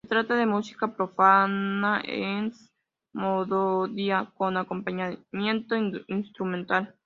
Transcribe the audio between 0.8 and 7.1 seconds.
profana, es monodia con acompañamiento instrumental.